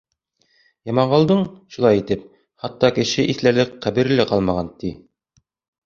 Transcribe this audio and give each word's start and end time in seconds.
Яманғолдоң, 0.89 1.43
шулай 1.77 2.01
итеп, 2.01 2.25
хатта 2.65 2.93
кеше 2.99 3.29
иҫләрлек 3.35 3.79
ҡәбере 3.87 4.21
лә 4.23 4.31
ҡалмаған, 4.35 4.77
ти. 4.83 4.97